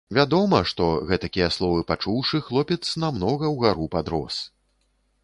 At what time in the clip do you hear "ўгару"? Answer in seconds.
3.55-3.85